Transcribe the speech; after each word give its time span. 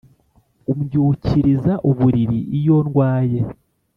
Umbyukiriza 0.71 1.73
uburiri 1.89 2.39
iyondwaye 2.57 3.39